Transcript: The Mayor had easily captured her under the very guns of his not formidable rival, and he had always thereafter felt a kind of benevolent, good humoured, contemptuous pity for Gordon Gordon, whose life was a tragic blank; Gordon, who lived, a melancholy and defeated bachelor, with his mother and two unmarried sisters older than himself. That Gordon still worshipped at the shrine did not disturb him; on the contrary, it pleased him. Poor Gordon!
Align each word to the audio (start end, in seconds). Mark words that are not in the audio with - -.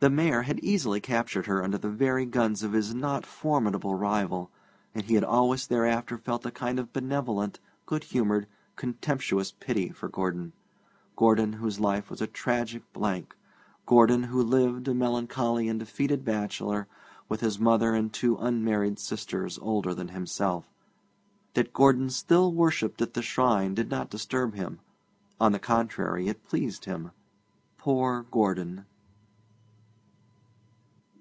The 0.00 0.08
Mayor 0.08 0.40
had 0.44 0.60
easily 0.60 0.98
captured 0.98 1.44
her 1.44 1.62
under 1.62 1.76
the 1.76 1.90
very 1.90 2.24
guns 2.24 2.62
of 2.62 2.72
his 2.72 2.94
not 2.94 3.26
formidable 3.26 3.94
rival, 3.96 4.50
and 4.94 5.04
he 5.04 5.12
had 5.14 5.22
always 5.24 5.66
thereafter 5.66 6.16
felt 6.16 6.46
a 6.46 6.50
kind 6.50 6.78
of 6.78 6.90
benevolent, 6.94 7.60
good 7.84 8.04
humoured, 8.04 8.46
contemptuous 8.76 9.52
pity 9.52 9.90
for 9.90 10.08
Gordon 10.08 10.54
Gordon, 11.16 11.52
whose 11.52 11.80
life 11.80 12.08
was 12.08 12.22
a 12.22 12.26
tragic 12.26 12.90
blank; 12.94 13.36
Gordon, 13.84 14.22
who 14.22 14.40
lived, 14.42 14.88
a 14.88 14.94
melancholy 14.94 15.68
and 15.68 15.78
defeated 15.78 16.24
bachelor, 16.24 16.86
with 17.28 17.42
his 17.42 17.58
mother 17.58 17.94
and 17.94 18.10
two 18.10 18.38
unmarried 18.38 18.98
sisters 18.98 19.58
older 19.58 19.92
than 19.94 20.08
himself. 20.08 20.64
That 21.52 21.74
Gordon 21.74 22.08
still 22.08 22.54
worshipped 22.54 23.02
at 23.02 23.12
the 23.12 23.20
shrine 23.20 23.74
did 23.74 23.90
not 23.90 24.08
disturb 24.08 24.54
him; 24.54 24.80
on 25.38 25.52
the 25.52 25.58
contrary, 25.58 26.28
it 26.28 26.42
pleased 26.48 26.86
him. 26.86 27.10
Poor 27.76 28.22
Gordon! 28.30 28.86